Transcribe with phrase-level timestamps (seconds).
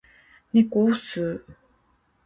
[0.51, 1.45] 猫を吸う